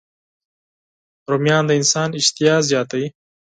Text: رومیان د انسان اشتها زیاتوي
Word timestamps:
رومیان 1.29 1.63
د 1.67 1.71
انسان 1.79 2.09
اشتها 2.19 2.55
زیاتوي 2.69 3.07